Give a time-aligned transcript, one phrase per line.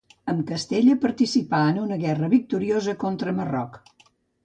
[0.31, 3.83] Amb Castella participà en una guerra victoriosa contra Marroc.